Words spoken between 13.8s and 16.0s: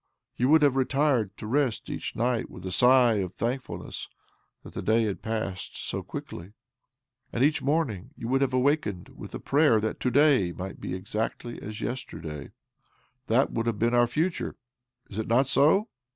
our future. Is it not so?